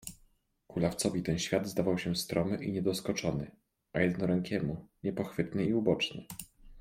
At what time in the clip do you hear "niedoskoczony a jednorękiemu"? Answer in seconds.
2.71-4.87